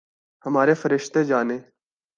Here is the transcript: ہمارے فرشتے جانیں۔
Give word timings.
ہمارے 0.45 0.73
فرشتے 0.73 1.23
جانیں۔ 1.23 1.59